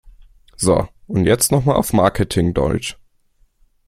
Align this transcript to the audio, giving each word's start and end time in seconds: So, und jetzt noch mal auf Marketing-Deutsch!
So, 0.57 0.89
und 1.05 1.25
jetzt 1.25 1.51
noch 1.51 1.63
mal 1.65 1.75
auf 1.75 1.93
Marketing-Deutsch! 1.93 2.97